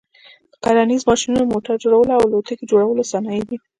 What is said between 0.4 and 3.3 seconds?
د کرنیز ماشینو، موټر جوړلو او الوتکي جوړلو